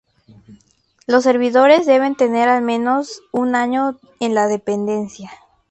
[1.05, 5.29] Los servidores deben tener al menos un año en la Dependencia.